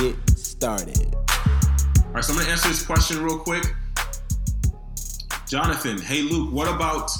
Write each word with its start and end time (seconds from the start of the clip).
get 0.00 0.16
started. 0.38 1.14
All 1.14 2.12
right, 2.12 2.24
so 2.24 2.32
I'm 2.32 2.38
gonna 2.38 2.50
answer 2.50 2.68
this 2.68 2.84
question 2.84 3.22
real 3.22 3.38
quick. 3.38 3.64
Jonathan, 5.48 5.98
hey 5.98 6.22
Luc, 6.22 6.52
what 6.52 6.68
about 6.68 7.10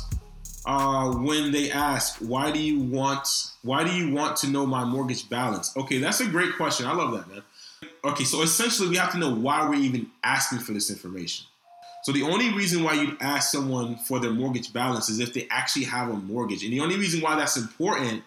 uh, 0.67 1.13
when 1.13 1.53
they 1.53 1.71
ask 1.71 2.19
why 2.19 2.51
do 2.51 2.59
you 2.59 2.81
want 2.81 3.27
why 3.63 3.85
do 3.85 3.93
you 3.93 4.13
want 4.13 4.37
to 4.39 4.49
know 4.49 4.67
my 4.67 4.85
mortgage 4.85 5.29
balance? 5.29 5.77
Okay, 5.77 5.99
that's 5.99 6.21
a 6.21 6.27
great 6.27 6.57
question. 6.57 6.87
I 6.87 6.93
love 6.93 7.13
that, 7.13 7.29
man. 7.29 7.43
Okay, 8.05 8.25
so 8.25 8.43
essentially 8.43 8.89
we 8.89 8.97
have 8.97 9.13
to 9.13 9.19
know 9.19 9.35
why 9.35 9.67
we're 9.69 9.77
even 9.77 10.11
asking 10.23 10.59
for 10.59 10.73
this 10.73 10.91
information. 10.91 11.47
So 12.03 12.13
the 12.13 12.23
only 12.23 12.53
reason 12.53 12.85
why 12.85 12.93
you'd 12.93 13.17
ask 13.21 13.51
someone 13.51 13.97
for 13.97 14.21
their 14.21 14.31
mortgage 14.31 14.73
balance 14.73 15.09
is 15.09 15.19
if 15.19 15.33
they 15.33 15.49
actually 15.51 15.87
have 15.87 16.09
a 16.09 16.15
mortgage, 16.15 16.63
and 16.63 16.73
the 16.73 16.81
only 16.81 16.97
reason 16.97 17.21
why 17.21 17.37
that's 17.37 17.57
important 17.57 18.23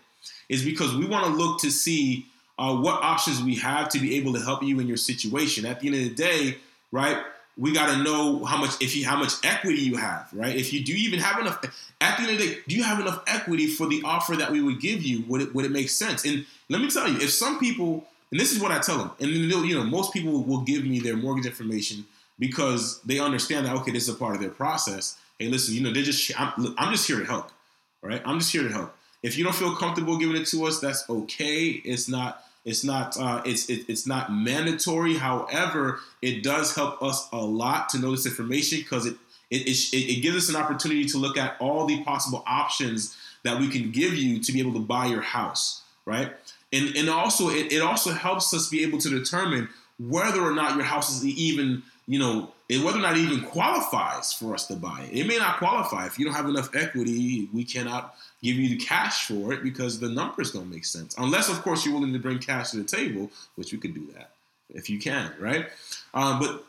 is 0.50 0.66
because 0.66 0.96
we 0.96 1.06
want 1.06 1.26
to 1.26 1.32
look 1.32 1.62
to 1.62 1.72
see 1.72 2.26
uh, 2.60 2.76
what 2.76 3.02
options 3.02 3.42
we 3.42 3.56
have 3.56 3.88
to 3.88 4.00
be 4.00 4.18
able 4.18 4.34
to 4.34 4.40
help 4.40 4.62
you 4.62 4.80
in 4.82 4.88
your 4.88 4.98
situation. 4.98 5.66
At 5.66 5.80
the 5.80 5.88
end 5.88 5.96
of 5.96 6.04
the 6.04 6.14
day, 6.14 6.58
right? 6.92 7.18
We 7.58 7.74
got 7.74 7.94
to 7.94 8.04
know 8.04 8.44
how 8.44 8.58
much 8.58 8.72
if 8.82 8.96
you 8.96 9.06
how 9.06 9.18
much 9.18 9.34
equity 9.44 9.82
you 9.82 9.96
have, 9.96 10.30
right? 10.34 10.56
If 10.56 10.74
you 10.74 10.84
do 10.84 10.94
even 10.94 11.20
have 11.20 11.40
enough 11.40 11.64
at 12.02 12.18
the 12.18 12.24
end 12.24 12.32
of 12.32 12.38
the 12.38 12.46
day, 12.46 12.60
do 12.68 12.76
you 12.76 12.84
have 12.84 13.00
enough 13.00 13.24
equity 13.28 13.68
for 13.68 13.88
the 13.88 14.02
offer 14.04 14.36
that 14.36 14.52
we 14.52 14.62
would 14.62 14.82
give 14.82 15.02
you? 15.02 15.24
Would 15.28 15.42
it 15.42 15.56
would 15.56 15.66
it 15.66 15.72
make 15.72 15.90
sense? 15.90 16.26
And 16.26 16.46
let 16.68 16.82
me 16.82 16.90
tell 16.90 17.10
you, 17.10 17.18
if 17.18 17.32
some 17.32 17.60
people, 17.60 18.06
and 18.32 18.40
this 18.40 18.54
is 18.54 18.62
what 18.62 18.72
I 18.72 18.80
tell 18.80 18.98
them, 18.98 19.12
and 19.20 19.30
you 19.30 19.76
know, 19.76 19.84
most 19.84 20.14
people 20.14 20.44
will 20.44 20.62
give 20.62 20.86
me 20.86 21.00
their 21.00 21.16
mortgage 21.16 21.46
information 21.46 22.06
because 22.38 23.02
they 23.04 23.20
understand 23.20 23.66
that 23.66 23.76
okay, 23.78 23.92
this 23.92 24.04
is 24.08 24.16
a 24.16 24.18
part 24.18 24.36
of 24.36 24.42
their 24.42 24.52
process. 24.52 25.18
Hey, 25.38 25.48
listen, 25.48 25.76
you 25.76 25.82
know, 25.82 25.94
they're 25.94 26.04
just 26.04 26.32
I'm, 26.40 26.76
I'm 26.78 26.92
just 26.92 27.08
here 27.08 27.20
to 27.20 27.26
help, 27.26 27.52
right? 28.02 28.22
I'm 28.26 28.40
just 28.40 28.52
here 28.52 28.64
to 28.64 28.70
help. 28.70 28.96
If 29.24 29.38
you 29.38 29.44
don't 29.44 29.56
feel 29.56 29.76
comfortable 29.76 30.18
giving 30.18 30.38
it 30.38 30.46
to 30.48 30.66
us, 30.66 30.80
that's 30.80 31.10
okay. 31.10 31.68
It's 31.84 32.08
not 32.08 32.44
it's 32.70 32.84
not 32.84 33.18
uh, 33.20 33.42
it's 33.46 33.70
it, 33.70 33.86
it's 33.90 34.06
not 34.06 34.32
mandatory. 34.32 35.16
However, 35.16 36.00
it 36.22 36.44
does 36.44 36.76
help 36.76 37.02
us 37.02 37.28
a 37.32 37.44
lot 37.44 37.90
to 37.90 38.00
know 38.00 38.12
this 38.12 38.28
information 38.28 38.80
because 38.80 39.08
it 39.08 39.16
it, 39.50 39.68
it 39.68 39.96
it 39.96 40.22
gives 40.22 40.38
us 40.38 40.50
an 40.50 40.56
opportunity 40.56 41.06
to 41.06 41.18
look 41.18 41.36
at 41.36 41.58
all 41.60 41.88
the 41.88 42.04
possible 42.04 42.44
options 42.46 43.18
that 43.44 43.60
we 43.60 43.70
can 43.70 43.90
give 43.92 44.14
you 44.14 44.40
to 44.42 44.52
be 44.52 44.60
able 44.60 44.74
to 44.74 44.80
buy 44.80 45.08
your 45.08 45.22
house, 45.22 45.82
right? 46.06 46.32
And 46.72 46.96
and 46.96 47.10
also 47.10 47.50
it, 47.50 47.74
it 47.74 47.82
also 47.82 48.12
helps 48.12 48.54
us 48.54 48.70
be 48.70 48.84
able 48.84 49.00
to 49.00 49.10
determine 49.10 49.70
whether 49.98 50.42
or 50.42 50.54
not 50.54 50.76
your 50.76 50.86
house 50.86 51.10
is 51.10 51.26
even 51.26 51.82
you 52.10 52.18
know, 52.18 52.52
it 52.68 52.84
whether 52.84 52.98
or 52.98 53.02
not 53.02 53.18
even 53.18 53.42
qualifies 53.42 54.34
for 54.34 54.56
us 54.56 54.66
to 54.66 54.76
buy 54.76 55.04
it. 55.04 55.16
It 55.16 55.28
may 55.28 55.38
not 55.38 55.60
qualify. 55.60 56.08
If 56.08 56.18
you 56.18 56.26
don't 56.26 56.34
have 56.34 56.50
enough 56.50 56.76
equity, 56.76 57.48
we 57.54 57.64
cannot 57.64 58.16
give 58.42 58.56
you 58.56 58.68
the 58.68 58.84
cash 58.84 59.28
for 59.28 59.54
it 59.54 59.62
because 59.62 60.00
the 60.00 60.10
numbers 60.10 60.52
don't 60.52 60.72
make 60.72 60.86
sense. 60.86 61.14
Unless, 61.20 61.50
of 61.50 61.62
course, 61.62 61.86
you're 61.86 61.94
willing 61.94 62.12
to 62.14 62.20
bring 62.20 62.40
cash 62.40 62.72
to 62.72 62.78
the 62.78 62.84
table, 62.84 63.30
which 63.56 63.72
we 63.72 63.78
could 63.78 63.94
do 63.94 64.08
that 64.16 64.32
if 64.74 64.90
you 64.90 64.98
can, 64.98 65.32
right? 65.40 65.68
Um, 66.16 66.40
but 66.40 66.64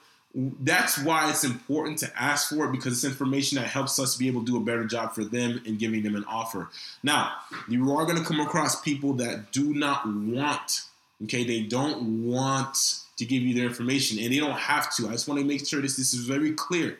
that's 0.61 0.99
why 0.99 1.31
it's 1.31 1.45
important 1.45 1.99
to 2.01 2.23
ask 2.23 2.51
for 2.51 2.67
it 2.67 2.73
because 2.73 2.93
it's 2.93 3.05
information 3.05 3.57
that 3.57 3.67
helps 3.67 3.99
us 3.99 4.17
be 4.17 4.29
able 4.29 4.41
to 4.41 4.47
do 4.47 4.57
a 4.59 4.61
better 4.61 4.85
job 4.85 5.15
for 5.15 5.25
them 5.25 5.63
in 5.65 5.79
giving 5.79 6.03
them 6.03 6.17
an 6.17 6.25
offer. 6.29 6.69
Now, 7.03 7.33
you 7.67 7.91
are 7.97 8.05
going 8.05 8.19
to 8.19 8.25
come 8.25 8.41
across 8.41 8.81
people 8.81 9.15
that 9.15 9.53
do 9.53 9.73
not 9.73 10.07
want, 10.07 10.83
okay, 11.25 11.45
they 11.45 11.63
don't 11.63 12.27
want 12.27 12.77
to 13.21 13.27
give 13.27 13.43
you 13.43 13.53
their 13.53 13.67
information, 13.67 14.19
and 14.19 14.33
they 14.33 14.39
don't 14.39 14.59
have 14.59 14.95
to. 14.97 15.07
I 15.07 15.13
just 15.13 15.29
want 15.29 15.41
to 15.41 15.47
make 15.47 15.67
sure 15.67 15.83
this 15.83 15.99
this 15.99 16.15
is 16.15 16.25
very 16.25 16.53
clear. 16.53 16.99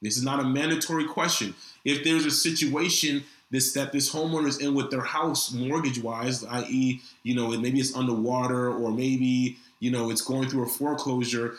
This 0.00 0.16
is 0.16 0.22
not 0.22 0.38
a 0.38 0.44
mandatory 0.44 1.06
question. 1.06 1.56
If 1.84 2.04
there's 2.04 2.24
a 2.24 2.30
situation 2.30 3.24
this 3.50 3.72
that 3.72 3.90
this 3.90 4.14
homeowner 4.14 4.46
is 4.46 4.58
in 4.58 4.74
with 4.74 4.92
their 4.92 5.02
house 5.02 5.52
mortgage 5.52 6.00
wise, 6.00 6.44
i.e., 6.44 7.00
you 7.24 7.34
know, 7.34 7.48
maybe 7.58 7.80
it's 7.80 7.96
underwater 7.96 8.72
or 8.72 8.92
maybe 8.92 9.56
you 9.80 9.90
know 9.90 10.10
it's 10.10 10.22
going 10.22 10.48
through 10.48 10.66
a 10.66 10.68
foreclosure, 10.68 11.54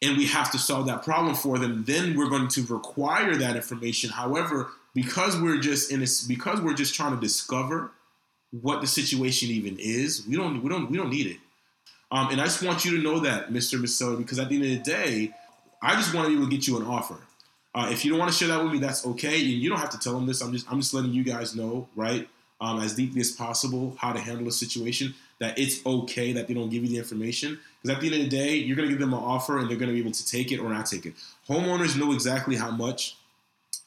and 0.00 0.16
we 0.16 0.26
have 0.26 0.50
to 0.52 0.58
solve 0.58 0.86
that 0.86 1.04
problem 1.04 1.34
for 1.34 1.58
them. 1.58 1.84
Then 1.86 2.16
we're 2.16 2.30
going 2.30 2.48
to 2.48 2.62
require 2.72 3.36
that 3.36 3.54
information. 3.54 4.08
However, 4.08 4.70
because 4.94 5.38
we're 5.38 5.60
just 5.60 5.92
in 5.92 6.00
this, 6.00 6.22
because 6.22 6.62
we're 6.62 6.74
just 6.74 6.94
trying 6.94 7.14
to 7.14 7.20
discover 7.20 7.90
what 8.50 8.80
the 8.80 8.86
situation 8.86 9.50
even 9.50 9.76
is, 9.78 10.26
we 10.26 10.36
don't 10.36 10.62
we 10.62 10.70
don't 10.70 10.90
we 10.90 10.96
don't 10.96 11.10
need 11.10 11.26
it. 11.26 11.36
Um, 12.12 12.30
and 12.30 12.40
I 12.40 12.44
just 12.44 12.62
want 12.62 12.84
you 12.84 12.96
to 12.96 13.02
know 13.02 13.20
that, 13.20 13.50
Mr. 13.50 13.80
Maselli, 13.80 14.18
because 14.18 14.38
at 14.38 14.48
the 14.48 14.56
end 14.56 14.64
of 14.64 14.70
the 14.84 14.90
day, 14.90 15.34
I 15.82 15.94
just 15.94 16.12
want 16.12 16.26
to 16.26 16.30
be 16.30 16.36
able 16.36 16.50
to 16.50 16.56
get 16.56 16.66
you 16.66 16.76
an 16.76 16.84
offer. 16.84 17.16
Uh, 17.74 17.88
if 17.90 18.04
you 18.04 18.10
don't 18.10 18.18
want 18.18 18.32
to 18.32 18.36
share 18.36 18.48
that 18.48 18.62
with 18.62 18.72
me, 18.72 18.78
that's 18.78 19.06
okay. 19.06 19.40
And 19.40 19.48
you 19.48 19.68
don't 19.68 19.78
have 19.78 19.90
to 19.90 19.98
tell 19.98 20.14
them 20.14 20.26
this. 20.26 20.40
I'm 20.40 20.52
just 20.52 20.70
I'm 20.70 20.80
just 20.80 20.92
letting 20.92 21.12
you 21.12 21.22
guys 21.22 21.54
know, 21.54 21.88
right, 21.94 22.28
um, 22.60 22.80
as 22.80 22.94
deeply 22.94 23.20
as 23.20 23.30
possible, 23.30 23.96
how 23.98 24.12
to 24.12 24.18
handle 24.18 24.48
a 24.48 24.52
situation. 24.52 25.14
That 25.38 25.58
it's 25.58 25.84
okay 25.86 26.32
that 26.32 26.48
they 26.48 26.54
don't 26.54 26.68
give 26.68 26.82
you 26.82 26.90
the 26.90 26.98
information 26.98 27.58
because 27.80 27.96
at 27.96 28.02
the 28.02 28.12
end 28.12 28.24
of 28.24 28.30
the 28.30 28.36
day, 28.36 28.56
you're 28.56 28.76
going 28.76 28.88
to 28.88 28.92
give 28.92 29.00
them 29.00 29.14
an 29.14 29.20
offer 29.20 29.58
and 29.58 29.70
they're 29.70 29.78
going 29.78 29.88
to 29.88 29.94
be 29.94 30.00
able 30.00 30.12
to 30.12 30.26
take 30.26 30.52
it 30.52 30.58
or 30.58 30.68
not 30.68 30.86
take 30.86 31.06
it. 31.06 31.14
Homeowners 31.48 31.98
know 31.98 32.12
exactly 32.12 32.56
how 32.56 32.70
much 32.70 33.16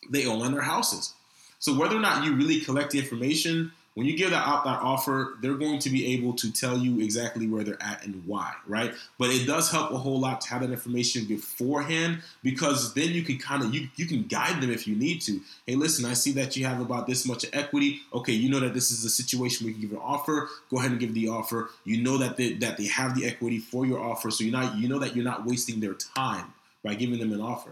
they 0.09 0.25
owe 0.25 0.41
on 0.41 0.51
their 0.53 0.63
houses. 0.63 1.13
So 1.59 1.77
whether 1.77 1.95
or 1.95 1.99
not 1.99 2.25
you 2.25 2.35
really 2.35 2.59
collect 2.61 2.91
the 2.91 2.99
information 2.99 3.71
when 3.95 4.07
you 4.07 4.17
give 4.17 4.31
that 4.31 4.47
out 4.47 4.63
that 4.63 4.81
offer, 4.81 5.37
they're 5.41 5.53
going 5.53 5.77
to 5.79 5.89
be 5.89 6.13
able 6.13 6.33
to 6.33 6.51
tell 6.51 6.77
you 6.77 6.99
exactly 6.99 7.47
where 7.47 7.63
they're 7.63 7.81
at 7.81 8.03
and 8.03 8.23
why, 8.25 8.51
right? 8.67 8.93
But 9.19 9.29
it 9.29 9.45
does 9.45 9.71
help 9.71 9.91
a 9.91 9.97
whole 9.97 10.19
lot 10.19 10.41
to 10.41 10.49
have 10.49 10.61
that 10.61 10.71
information 10.71 11.25
beforehand 11.25 12.19
because 12.41 12.93
then 12.95 13.09
you 13.09 13.21
can 13.21 13.37
kind 13.37 13.63
of 13.63 13.73
you 13.73 13.89
you 13.95 14.05
can 14.07 14.23
guide 14.23 14.61
them 14.61 14.71
if 14.71 14.87
you 14.87 14.95
need 14.95 15.21
to. 15.21 15.39
Hey, 15.67 15.75
listen, 15.75 16.05
I 16.05 16.13
see 16.13 16.31
that 16.33 16.57
you 16.57 16.65
have 16.65 16.81
about 16.81 17.05
this 17.05 17.27
much 17.27 17.45
equity. 17.53 18.01
Okay, 18.13 18.33
you 18.33 18.49
know 18.49 18.59
that 18.59 18.73
this 18.73 18.91
is 18.91 19.05
a 19.05 19.09
situation 19.09 19.65
where 19.65 19.73
you 19.73 19.79
can 19.79 19.89
give 19.89 19.97
an 19.97 20.03
offer. 20.03 20.49
Go 20.71 20.79
ahead 20.79 20.91
and 20.91 20.99
give 20.99 21.13
the 21.13 21.27
offer. 21.27 21.69
You 21.85 22.01
know 22.01 22.17
that 22.17 22.37
they, 22.37 22.53
that 22.53 22.77
they 22.77 22.87
have 22.87 23.15
the 23.15 23.27
equity 23.27 23.59
for 23.59 23.85
your 23.85 23.99
offer, 23.99 24.31
so 24.31 24.43
you're 24.43 24.53
not 24.53 24.75
you 24.75 24.87
know 24.87 24.99
that 24.99 25.15
you're 25.15 25.25
not 25.25 25.45
wasting 25.45 25.79
their 25.79 25.93
time 25.93 26.53
by 26.83 26.95
giving 26.95 27.19
them 27.19 27.31
an 27.31 27.41
offer. 27.41 27.71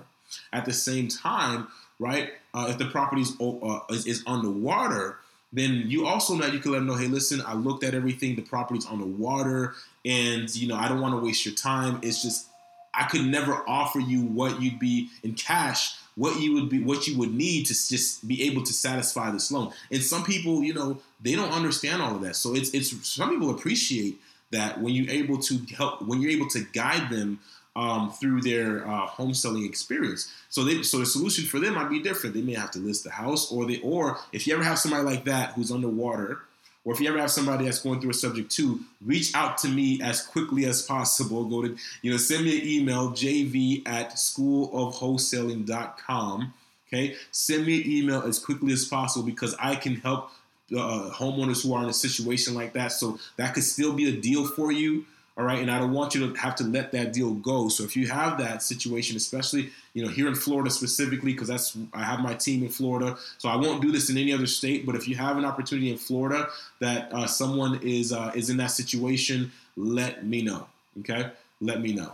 At 0.54 0.66
the 0.66 0.72
same 0.72 1.10
time, 1.10 1.68
right? 2.00 2.30
Uh, 2.54 2.68
if 2.70 2.78
the 2.78 2.86
property 2.86 3.24
uh, 3.42 3.80
is, 3.90 4.06
is 4.06 4.24
underwater 4.26 5.18
then 5.54 5.84
you 5.88 6.06
also 6.06 6.36
know 6.36 6.46
you 6.46 6.60
can 6.60 6.72
let 6.72 6.80
them 6.80 6.88
know, 6.88 6.96
hey, 6.96 7.08
listen, 7.08 7.42
I 7.46 7.54
looked 7.54 7.84
at 7.84 7.94
everything, 7.94 8.36
the 8.36 8.42
property's 8.42 8.86
underwater, 8.86 9.74
and 10.06 10.54
you 10.56 10.68
know, 10.68 10.76
I 10.76 10.88
don't 10.88 11.02
want 11.02 11.14
to 11.14 11.20
waste 11.20 11.46
your 11.46 11.56
time. 11.56 12.00
It's 12.02 12.22
just 12.22 12.48
I 12.94 13.06
could 13.06 13.26
never 13.26 13.64
offer 13.68 14.00
you 14.00 14.22
what 14.24 14.62
you'd 14.62 14.80
be 14.80 15.10
in 15.24 15.34
cash, 15.34 15.96
what 16.16 16.40
you 16.40 16.54
would 16.54 16.70
be, 16.70 16.84
what 16.84 17.08
you 17.08 17.18
would 17.18 17.34
need 17.34 17.66
to 17.68 17.74
just 17.74 18.28
be 18.28 18.44
able 18.44 18.64
to 18.64 18.74
satisfy 18.74 19.32
this 19.32 19.52
loan. 19.52 19.72
And 19.92 20.04
some 20.04 20.24
people, 20.24 20.64
you 20.64 20.74
know, 20.74 21.02
they 21.22 21.36
don't 21.36 21.52
understand 21.52 22.02
all 22.02 22.16
of 22.16 22.22
that. 22.22 22.36
So 22.36 22.56
it's 22.56 22.72
it's 22.72 23.08
some 23.08 23.30
people 23.30 23.50
appreciate 23.50 24.20
that 24.52 24.82
when 24.82 24.94
you're 24.94 25.10
able 25.10 25.38
to 25.38 25.58
help, 25.76 26.02
when 26.02 26.22
you're 26.22 26.32
able 26.32 26.50
to 26.50 26.62
guide 26.74 27.10
them 27.10 27.40
um, 27.76 28.12
through 28.12 28.42
their 28.42 28.88
uh, 28.88 29.08
home 29.08 29.34
selling 29.34 29.66
experience. 29.66 30.32
So 30.50 30.64
they, 30.64 30.84
so 30.84 31.00
the 31.00 31.06
solution 31.06 31.44
for 31.46 31.60
them 31.60 31.74
might 31.76 31.90
be 31.90 32.02
different. 32.02 32.36
They 32.36 32.42
may 32.42 32.56
have 32.56 32.72
to 32.72 32.80
list 32.80 33.04
the 33.04 33.12
house, 33.12 33.52
or 33.52 33.66
they, 33.66 33.80
or 33.80 34.18
if 34.32 34.48
you 34.48 34.54
ever 34.54 34.64
have 34.64 34.80
somebody 34.80 35.04
like 35.04 35.26
that 35.26 35.52
who's 35.54 35.70
underwater, 35.72 36.40
or 36.84 36.94
if 36.94 37.00
you 37.00 37.08
ever 37.08 37.20
have 37.20 37.30
somebody 37.30 37.66
that's 37.66 37.78
going 37.80 38.02
through 38.02 38.10
a 38.10 38.16
subject 38.16 38.50
to, 38.52 38.80
reach 39.06 39.36
out 39.36 39.60
to 39.60 39.68
me 39.68 40.02
as 40.02 40.24
quickly 40.24 40.66
as 40.66 40.82
possible. 40.82 41.46
Go 41.46 41.62
to, 41.62 41.78
you 42.02 42.10
know, 42.12 42.18
send 42.18 42.44
me 42.44 42.60
an 42.60 42.68
email, 42.68 43.12
jv 43.12 43.88
at 43.88 44.14
schoolofwholesaling.com. 44.14 46.54
Okay, 46.88 47.16
send 47.32 47.66
me 47.66 47.82
an 47.82 47.90
email 47.90 48.22
as 48.24 48.40
quickly 48.40 48.74
as 48.74 48.84
possible 48.84 49.26
because 49.26 49.56
I 49.60 49.76
can 49.76 49.96
help 49.98 50.32
uh, 50.76 51.12
homeowners 51.14 51.64
who 51.64 51.74
are 51.74 51.84
in 51.84 51.90
a 51.90 51.94
situation 51.94 52.54
like 52.54 52.74
that. 52.74 52.92
So 52.92 53.18
that 53.38 53.54
could 53.54 53.64
still 53.64 53.94
be 53.94 54.10
a 54.10 54.14
deal 54.20 54.46
for 54.46 54.74
you 54.74 55.06
all 55.38 55.46
right. 55.46 55.60
And 55.60 55.72
I 55.72 55.80
don't 55.80 55.94
want 55.94 56.14
you 56.14 56.28
to 56.28 56.40
have 56.40 56.56
to 56.58 56.64
let 56.66 56.92
that 56.92 57.14
deal 57.14 57.34
go. 57.34 57.70
So 57.70 57.84
if 57.84 57.96
you 57.96 58.08
have 58.08 58.38
that 58.40 58.62
situation, 58.62 59.16
especially, 59.16 59.70
you 59.94 60.04
know, 60.04 60.10
here 60.10 60.28
in 60.28 60.36
Florida 60.36 60.70
specifically, 60.70 61.32
because 61.32 61.48
that's, 61.48 61.78
I 61.94 62.04
have 62.04 62.20
my 62.20 62.34
team 62.34 62.64
in 62.64 62.70
Florida. 62.70 63.18
So 63.38 63.48
I 63.48 63.56
won't 63.56 63.82
do 63.82 63.92
this 63.92 64.10
in 64.10 64.18
any 64.18 64.34
other 64.34 64.46
state. 64.46 64.86
But 64.86 64.96
if 64.96 65.08
you 65.08 65.16
have 65.16 65.38
an 65.38 65.46
opportunity 65.46 65.90
in 65.90 65.98
Florida 65.98 66.48
that 66.80 67.12
uh, 67.14 67.28
someone 67.28 67.80
is, 67.82 68.12
uh, 68.12 68.32
is 68.36 68.50
in 68.50 68.58
that 68.58 68.72
situation, 68.72 69.52
let 69.78 70.26
me 70.26 70.42
know. 70.42 70.68
Okay. 71.00 71.32
Let 71.62 71.80
me 71.80 71.94
know. 71.94 72.12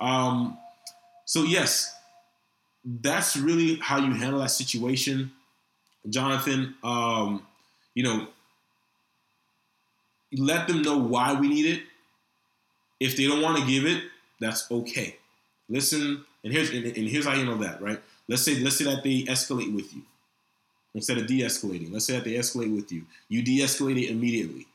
Um, 0.00 0.58
so, 1.24 1.44
yes, 1.44 1.96
that's 2.84 3.36
really 3.36 3.76
how 3.76 3.98
you 3.98 4.12
handle 4.12 4.40
that 4.40 4.50
situation. 4.50 5.32
Jonathan, 6.08 6.74
um, 6.84 7.46
you 7.94 8.02
know, 8.02 8.26
let 10.36 10.68
them 10.68 10.82
know 10.82 10.98
why 10.98 11.32
we 11.32 11.48
need 11.48 11.64
it 11.64 11.82
If 13.00 13.16
they 13.16 13.26
don't 13.26 13.42
want 13.42 13.58
to 13.58 13.66
give 13.66 13.86
it, 13.86 14.04
that's 14.40 14.70
okay. 14.70 15.16
Listen, 15.68 16.24
and 16.42 16.52
here's 16.52 16.70
and, 16.70 16.84
and 16.84 17.08
here's 17.08 17.26
how 17.26 17.34
you 17.34 17.44
know 17.44 17.58
that, 17.58 17.80
right? 17.82 18.00
Let's 18.28 18.42
say 18.42 18.58
let's 18.60 18.76
say 18.76 18.84
that 18.84 19.02
they 19.02 19.22
escalate 19.22 19.74
with 19.74 19.94
you 19.94 20.02
instead 20.94 21.18
of 21.18 21.26
de-escalating. 21.26 21.92
Let's 21.92 22.06
say 22.06 22.14
that 22.14 22.24
they 22.24 22.32
escalate 22.32 22.74
with 22.74 22.90
you. 22.90 23.02
You 23.28 23.42
de-escalate 23.42 24.02
it 24.02 24.10
immediately. 24.10 24.66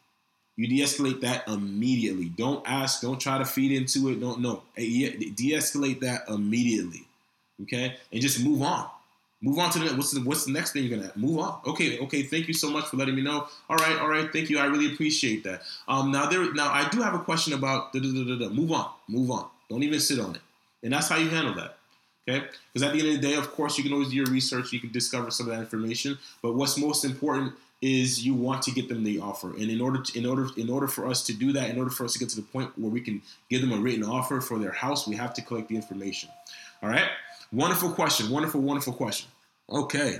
You 0.55 0.67
de-escalate 0.67 1.21
that 1.21 1.47
immediately. 1.47 2.29
Don't 2.29 2.63
ask. 2.67 3.01
Don't 3.01 3.19
try 3.19 3.39
to 3.39 3.45
feed 3.45 3.71
into 3.71 4.09
it. 4.09 4.19
Don't 4.19 4.39
know. 4.39 4.61
Eh, 4.77 5.31
de-escalate 5.35 5.99
that 6.01 6.29
immediately. 6.29 7.05
Okay, 7.63 7.95
and 8.11 8.21
just 8.21 8.43
move 8.43 8.61
on. 8.61 8.87
Move 9.43 9.59
on 9.59 9.69
to 9.71 9.79
the 9.79 9.93
what's 9.95 10.11
the 10.11 10.21
what's 10.21 10.45
the 10.45 10.53
next 10.53 10.71
thing 10.71 10.85
you're 10.85 10.97
gonna 10.97 11.11
move 11.17 11.37
on. 11.37 11.59
Okay, 11.67 11.99
okay. 11.99 12.23
Thank 12.23 12.47
you 12.47 12.53
so 12.53 12.69
much 12.69 12.85
for 12.85 12.95
letting 12.95 13.13
me 13.13 13.21
know. 13.21 13.45
All 13.69 13.75
right, 13.75 13.99
all 13.99 14.07
right. 14.07 14.31
Thank 14.31 14.49
you. 14.49 14.57
I 14.57 14.65
really 14.65 14.93
appreciate 14.93 15.43
that. 15.43 15.63
Um, 15.85 16.11
now 16.11 16.27
there 16.27 16.53
now 16.53 16.71
I 16.71 16.87
do 16.87 17.01
have 17.01 17.13
a 17.13 17.19
question 17.19 17.51
about 17.51 17.93
move 17.93 18.71
on, 18.71 18.89
move 19.09 19.29
on. 19.29 19.47
Don't 19.69 19.83
even 19.83 19.99
sit 19.99 20.17
on 20.17 20.35
it, 20.35 20.41
and 20.81 20.93
that's 20.93 21.09
how 21.09 21.17
you 21.17 21.27
handle 21.27 21.53
that. 21.55 21.77
Okay, 22.25 22.45
because 22.71 22.87
at 22.87 22.93
the 22.93 22.99
end 22.99 23.09
of 23.09 23.21
the 23.21 23.27
day, 23.27 23.35
of 23.35 23.51
course, 23.51 23.77
you 23.77 23.83
can 23.83 23.91
always 23.91 24.09
do 24.11 24.15
your 24.15 24.27
research. 24.27 24.71
You 24.71 24.79
can 24.79 24.93
discover 24.93 25.29
some 25.29 25.49
of 25.49 25.53
that 25.53 25.59
information. 25.59 26.17
But 26.41 26.55
what's 26.55 26.77
most 26.77 27.03
important 27.03 27.51
is 27.81 28.25
you 28.25 28.33
want 28.33 28.61
to 28.61 28.71
get 28.71 28.87
them 28.87 29.03
the 29.03 29.19
offer, 29.19 29.49
and 29.49 29.69
in 29.69 29.81
order 29.81 30.01
to, 30.01 30.17
in 30.17 30.25
order 30.25 30.47
in 30.55 30.69
order 30.69 30.87
for 30.87 31.05
us 31.05 31.21
to 31.25 31.33
do 31.33 31.51
that, 31.51 31.69
in 31.69 31.77
order 31.77 31.91
for 31.91 32.05
us 32.05 32.13
to 32.13 32.19
get 32.19 32.29
to 32.29 32.37
the 32.37 32.43
point 32.43 32.71
where 32.79 32.89
we 32.89 33.01
can 33.01 33.21
give 33.49 33.59
them 33.59 33.73
a 33.73 33.77
written 33.77 34.05
offer 34.05 34.39
for 34.39 34.57
their 34.57 34.71
house, 34.71 35.05
we 35.05 35.17
have 35.17 35.33
to 35.33 35.41
collect 35.41 35.67
the 35.67 35.75
information. 35.75 36.29
All 36.81 36.87
right. 36.87 37.09
Wonderful 37.53 37.91
question. 37.91 38.29
Wonderful, 38.31 38.61
wonderful 38.61 38.93
question. 38.93 39.29
Okay. 39.69 40.19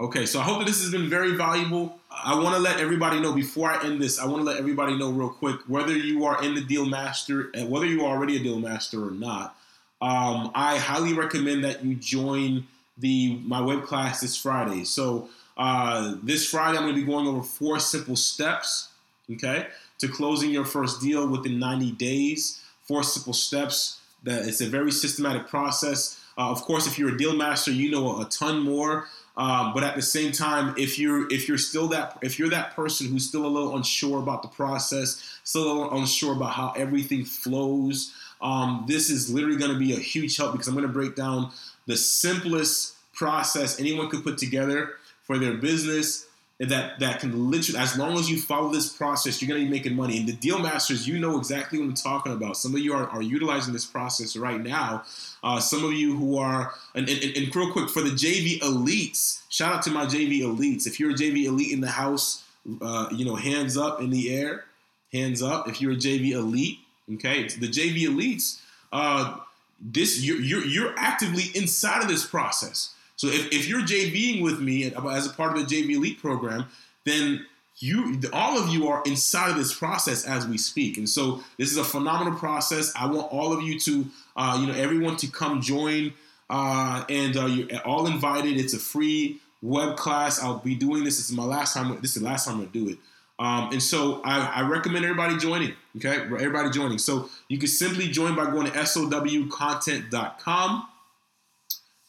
Okay, 0.00 0.24
so 0.26 0.40
I 0.40 0.42
hope 0.42 0.58
that 0.58 0.66
this 0.66 0.80
has 0.80 0.90
been 0.90 1.08
very 1.08 1.36
valuable. 1.36 1.98
I 2.10 2.34
want 2.34 2.56
to 2.56 2.60
let 2.60 2.80
everybody 2.80 3.20
know 3.20 3.32
before 3.32 3.70
I 3.70 3.84
end 3.84 4.00
this, 4.00 4.18
I 4.18 4.26
want 4.26 4.38
to 4.38 4.42
let 4.42 4.58
everybody 4.58 4.96
know 4.96 5.10
real 5.10 5.28
quick 5.28 5.60
whether 5.68 5.96
you 5.96 6.24
are 6.24 6.42
in 6.42 6.54
the 6.54 6.62
deal 6.62 6.86
master 6.86 7.50
and 7.54 7.70
whether 7.70 7.86
you 7.86 8.04
are 8.04 8.16
already 8.16 8.36
a 8.36 8.42
deal 8.42 8.58
master 8.58 9.06
or 9.06 9.10
not. 9.10 9.54
Um, 10.00 10.50
I 10.54 10.78
highly 10.78 11.12
recommend 11.12 11.62
that 11.64 11.84
you 11.84 11.94
join 11.94 12.66
the 12.98 13.36
my 13.44 13.60
web 13.60 13.84
class 13.84 14.20
this 14.20 14.36
Friday. 14.36 14.84
So 14.84 15.28
uh, 15.56 16.14
this 16.22 16.48
Friday, 16.48 16.78
I'm 16.78 16.84
going 16.84 16.94
to 16.94 17.00
be 17.00 17.06
going 17.06 17.26
over 17.26 17.42
four 17.42 17.78
simple 17.78 18.16
steps, 18.16 18.88
okay, 19.30 19.68
to 19.98 20.08
closing 20.08 20.50
your 20.50 20.64
first 20.64 21.00
deal 21.00 21.28
within 21.28 21.58
90 21.58 21.92
days. 21.92 22.62
Four 22.88 23.02
simple 23.04 23.34
steps. 23.34 24.00
That 24.24 24.46
it's 24.46 24.60
a 24.60 24.66
very 24.66 24.90
systematic 24.90 25.48
process. 25.48 26.21
Uh, 26.36 26.50
of 26.50 26.62
course, 26.62 26.86
if 26.86 26.98
you're 26.98 27.14
a 27.14 27.18
deal 27.18 27.34
master, 27.34 27.70
you 27.70 27.90
know 27.90 28.20
a 28.20 28.24
ton 28.26 28.60
more. 28.60 29.06
Um, 29.36 29.72
but 29.72 29.82
at 29.82 29.94
the 29.94 30.02
same 30.02 30.30
time, 30.30 30.74
if 30.76 30.98
you're 30.98 31.30
if 31.32 31.48
you're 31.48 31.58
still 31.58 31.88
that 31.88 32.18
if 32.20 32.38
you're 32.38 32.50
that 32.50 32.76
person 32.76 33.08
who's 33.08 33.26
still 33.26 33.46
a 33.46 33.48
little 33.48 33.76
unsure 33.76 34.18
about 34.18 34.42
the 34.42 34.48
process, 34.48 35.38
still 35.42 35.90
unsure 35.92 36.34
about 36.34 36.52
how 36.52 36.72
everything 36.76 37.24
flows, 37.24 38.12
um, 38.42 38.84
this 38.86 39.08
is 39.08 39.32
literally 39.32 39.56
going 39.56 39.72
to 39.72 39.78
be 39.78 39.94
a 39.94 39.98
huge 39.98 40.36
help 40.36 40.52
because 40.52 40.68
I'm 40.68 40.74
going 40.74 40.86
to 40.86 40.92
break 40.92 41.16
down 41.16 41.50
the 41.86 41.96
simplest 41.96 42.96
process 43.14 43.80
anyone 43.80 44.10
could 44.10 44.22
put 44.22 44.36
together 44.36 44.96
for 45.24 45.38
their 45.38 45.54
business 45.54 46.26
that 46.70 47.00
that 47.00 47.20
can 47.20 47.50
literally, 47.50 47.80
as 47.80 47.98
long 47.98 48.18
as 48.18 48.30
you 48.30 48.38
follow 48.40 48.72
this 48.72 48.88
process, 48.88 49.42
you're 49.42 49.56
to 49.56 49.64
be 49.64 49.70
making 49.70 49.96
money. 49.96 50.18
And 50.18 50.28
the 50.28 50.32
deal 50.32 50.58
masters, 50.58 51.08
you 51.08 51.18
know 51.18 51.38
exactly 51.38 51.78
what 51.78 51.86
I'm 51.86 51.94
talking 51.94 52.32
about. 52.32 52.56
Some 52.56 52.74
of 52.74 52.80
you 52.80 52.94
are, 52.94 53.08
are 53.08 53.22
utilizing 53.22 53.72
this 53.72 53.84
process 53.84 54.36
right 54.36 54.60
now. 54.60 55.02
Uh, 55.42 55.58
some 55.58 55.84
of 55.84 55.92
you 55.92 56.16
who 56.16 56.38
are, 56.38 56.72
and, 56.94 57.08
and, 57.08 57.36
and 57.36 57.56
real 57.56 57.72
quick, 57.72 57.88
for 57.90 58.00
the 58.00 58.10
JV 58.10 58.60
elites, 58.60 59.42
shout 59.48 59.74
out 59.74 59.82
to 59.82 59.90
my 59.90 60.06
JV 60.06 60.40
elites. 60.42 60.86
If 60.86 61.00
you're 61.00 61.10
a 61.10 61.14
JV 61.14 61.46
elite 61.46 61.72
in 61.72 61.80
the 61.80 61.90
house, 61.90 62.44
uh, 62.80 63.08
you 63.10 63.24
know, 63.24 63.34
hands 63.34 63.76
up 63.76 64.00
in 64.00 64.10
the 64.10 64.32
air, 64.32 64.64
hands 65.12 65.42
up. 65.42 65.68
If 65.68 65.80
you're 65.80 65.92
a 65.92 65.96
JV 65.96 66.30
elite, 66.30 66.78
okay, 67.14 67.48
the 67.48 67.68
JV 67.68 68.02
elites, 68.02 68.60
uh, 68.92 69.38
this 69.80 70.22
you're, 70.22 70.40
you're 70.40 70.64
you're 70.64 70.94
actively 70.96 71.44
inside 71.54 72.02
of 72.02 72.08
this 72.08 72.24
process. 72.24 72.94
So 73.16 73.28
if, 73.28 73.52
if 73.52 73.68
you're 73.68 73.82
JVing 73.82 74.42
with 74.42 74.60
me 74.60 74.84
as 74.84 75.26
a 75.26 75.30
part 75.30 75.56
of 75.56 75.68
the 75.68 75.74
JV 75.74 75.96
Elite 75.96 76.20
program, 76.20 76.66
then 77.04 77.46
you 77.78 78.20
all 78.32 78.58
of 78.58 78.68
you 78.68 78.88
are 78.88 79.02
inside 79.04 79.50
of 79.50 79.56
this 79.56 79.74
process 79.74 80.24
as 80.24 80.46
we 80.46 80.58
speak. 80.58 80.98
And 80.98 81.08
so 81.08 81.42
this 81.58 81.70
is 81.70 81.78
a 81.78 81.84
phenomenal 81.84 82.38
process. 82.38 82.92
I 82.96 83.06
want 83.06 83.32
all 83.32 83.52
of 83.52 83.62
you 83.62 83.78
to 83.80 84.06
uh, 84.36 84.58
you 84.60 84.66
know 84.66 84.74
everyone 84.74 85.16
to 85.18 85.26
come 85.26 85.60
join 85.60 86.12
uh, 86.48 87.04
and 87.08 87.36
uh, 87.36 87.46
you're 87.46 87.80
all 87.80 88.06
invited. 88.06 88.56
It's 88.58 88.74
a 88.74 88.78
free 88.78 89.40
web 89.62 89.96
class. 89.96 90.40
I'll 90.40 90.58
be 90.58 90.74
doing 90.74 91.04
this. 91.04 91.16
This 91.16 91.30
is 91.30 91.36
my 91.36 91.44
last 91.44 91.74
time. 91.74 91.96
This 92.00 92.16
is 92.16 92.22
the 92.22 92.28
last 92.28 92.46
time 92.46 92.60
to 92.60 92.66
do 92.66 92.88
it. 92.88 92.98
Um, 93.38 93.70
and 93.72 93.82
so 93.82 94.20
I, 94.24 94.46
I, 94.46 94.60
recommend 94.68 95.06
everybody 95.06 95.38
joining 95.38 95.72
okay? 95.96 96.18
Everybody 96.18 96.68
joining. 96.70 96.98
So 96.98 97.30
you 97.48 97.56
can 97.58 97.66
simply 97.66 98.08
join 98.08 98.36
by 98.36 98.50
going 98.50 98.70
to 98.70 98.72
sowcontent.com 98.72 100.88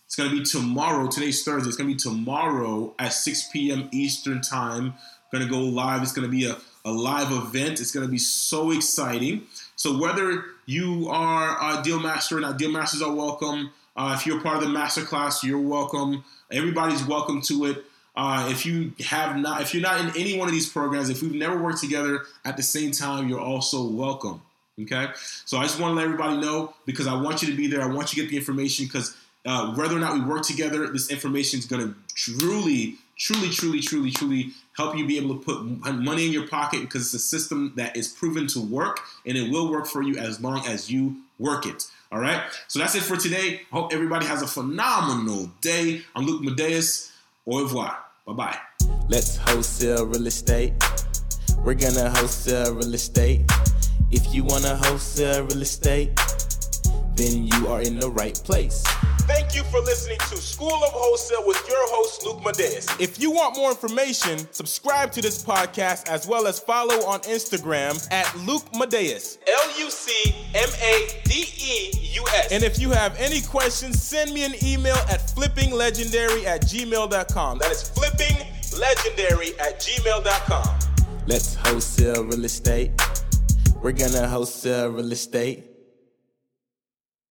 It's 0.06 0.14
going 0.14 0.30
to 0.30 0.36
be 0.36 0.44
tomorrow. 0.44 1.08
Today's 1.08 1.42
Thursday. 1.42 1.66
It's 1.68 1.76
going 1.76 1.90
to 1.90 1.94
be 1.94 1.98
tomorrow 1.98 2.94
at 2.98 3.12
6 3.12 3.48
p.m. 3.52 3.88
Eastern 3.92 4.40
Time. 4.40 4.94
Going 5.32 5.44
to 5.44 5.50
go 5.50 5.58
live. 5.58 6.02
It's 6.02 6.12
going 6.12 6.26
to 6.26 6.30
be 6.30 6.46
a, 6.46 6.56
a 6.84 6.92
live 6.92 7.32
event. 7.32 7.80
It's 7.80 7.90
going 7.90 8.06
to 8.06 8.10
be 8.10 8.18
so 8.18 8.70
exciting. 8.70 9.42
So 9.74 9.98
whether 9.98 10.44
you 10.66 11.08
are 11.10 11.58
a 11.60 11.82
deal 11.82 11.98
master 11.98 12.38
or 12.38 12.40
not, 12.40 12.56
deal 12.58 12.70
masters 12.70 13.02
are 13.02 13.12
welcome. 13.12 13.72
Uh, 13.96 14.14
if 14.16 14.24
you're 14.26 14.40
part 14.40 14.58
of 14.58 14.62
the 14.62 14.68
master 14.68 15.02
class, 15.02 15.42
you're 15.42 15.60
welcome. 15.60 16.24
Everybody's 16.52 17.04
welcome 17.04 17.40
to 17.42 17.64
it. 17.66 17.84
Uh, 18.14 18.48
if 18.50 18.64
you 18.64 18.92
have 19.06 19.36
not, 19.36 19.60
if 19.60 19.74
you're 19.74 19.82
not 19.82 20.00
in 20.00 20.08
any 20.16 20.38
one 20.38 20.46
of 20.48 20.54
these 20.54 20.68
programs, 20.68 21.10
if 21.10 21.22
we've 21.22 21.34
never 21.34 21.60
worked 21.60 21.80
together 21.80 22.20
at 22.44 22.56
the 22.56 22.62
same 22.62 22.92
time, 22.92 23.28
you're 23.28 23.40
also 23.40 23.84
welcome. 23.86 24.40
Okay, 24.78 25.06
so 25.46 25.56
I 25.56 25.62
just 25.62 25.80
want 25.80 25.92
to 25.92 25.96
let 25.96 26.04
everybody 26.04 26.36
know 26.36 26.74
because 26.84 27.06
I 27.06 27.14
want 27.14 27.40
you 27.40 27.48
to 27.48 27.56
be 27.56 27.66
there. 27.66 27.80
I 27.80 27.86
want 27.86 28.12
you 28.12 28.22
to 28.22 28.28
get 28.28 28.30
the 28.30 28.36
information 28.36 28.84
because 28.84 29.16
uh, 29.46 29.74
whether 29.74 29.96
or 29.96 30.00
not 30.00 30.12
we 30.12 30.20
work 30.20 30.42
together, 30.42 30.86
this 30.88 31.10
information 31.10 31.58
is 31.58 31.64
going 31.64 31.82
to 31.82 31.94
truly, 32.14 32.96
truly, 33.16 33.48
truly, 33.48 33.80
truly, 33.80 34.10
truly 34.10 34.50
help 34.76 34.94
you 34.94 35.06
be 35.06 35.16
able 35.16 35.38
to 35.38 35.42
put 35.42 35.64
money 35.94 36.26
in 36.26 36.32
your 36.32 36.46
pocket 36.46 36.82
because 36.82 37.02
it's 37.02 37.14
a 37.14 37.18
system 37.18 37.72
that 37.76 37.96
is 37.96 38.08
proven 38.08 38.46
to 38.48 38.60
work 38.60 39.00
and 39.24 39.38
it 39.38 39.50
will 39.50 39.70
work 39.70 39.86
for 39.86 40.02
you 40.02 40.18
as 40.18 40.40
long 40.40 40.66
as 40.66 40.90
you 40.90 41.16
work 41.38 41.64
it. 41.64 41.84
All 42.12 42.20
right, 42.20 42.42
so 42.68 42.78
that's 42.78 42.94
it 42.94 43.02
for 43.02 43.16
today. 43.16 43.62
Hope 43.72 43.92
everybody 43.92 44.26
has 44.26 44.42
a 44.42 44.46
phenomenal 44.46 45.50
day. 45.60 46.02
I'm 46.14 46.26
Luc 46.26 46.42
Madeus. 46.42 47.12
Au 47.46 47.62
revoir. 47.62 47.98
Bye 48.26 48.32
bye. 48.32 48.58
Let's 49.08 49.36
wholesale 49.36 50.06
real 50.06 50.26
estate. 50.26 50.74
We're 51.64 51.74
gonna 51.74 52.10
wholesale 52.10 52.74
real 52.74 52.94
estate. 52.94 53.40
If 54.16 54.34
you 54.34 54.44
wanna 54.44 54.76
wholesale 54.76 55.44
real 55.44 55.60
estate, 55.60 56.18
then 57.16 57.46
you 57.48 57.68
are 57.68 57.82
in 57.82 58.00
the 58.00 58.08
right 58.08 58.34
place. 58.44 58.82
Thank 59.28 59.54
you 59.54 59.62
for 59.64 59.78
listening 59.80 60.16
to 60.30 60.38
School 60.38 60.72
of 60.72 60.90
Wholesale 60.90 61.46
with 61.46 61.62
your 61.68 61.86
host, 61.90 62.24
Luc 62.24 62.38
Madeus. 62.42 62.88
If 62.98 63.20
you 63.20 63.30
want 63.30 63.56
more 63.56 63.68
information, 63.68 64.38
subscribe 64.52 65.12
to 65.12 65.20
this 65.20 65.44
podcast 65.44 66.08
as 66.08 66.26
well 66.26 66.46
as 66.46 66.58
follow 66.58 67.04
on 67.04 67.20
Instagram 67.28 68.10
at 68.10 68.34
Luc 68.38 68.62
Madeus. 68.72 69.36
L 69.46 69.80
U 69.80 69.90
C 69.90 70.34
M 70.54 70.70
A 70.80 71.20
D 71.24 71.44
E 71.60 72.10
U 72.14 72.24
S. 72.36 72.52
And 72.52 72.64
if 72.64 72.78
you 72.78 72.92
have 72.92 73.14
any 73.18 73.42
questions, 73.42 74.00
send 74.02 74.32
me 74.32 74.46
an 74.46 74.54
email 74.64 74.96
at 75.10 75.28
flippinglegendary 75.28 76.46
at 76.46 76.62
gmail.com. 76.62 77.58
That 77.58 77.70
is 77.70 77.90
flippinglegendary 77.90 79.60
at 79.60 79.78
gmail.com. 79.78 80.78
Let's 81.26 81.54
wholesale 81.56 82.24
real 82.24 82.46
estate. 82.46 82.92
We're 83.82 83.92
gonna 83.92 84.26
wholesale 84.26 84.88
real 84.88 85.12
estate. 85.12 85.75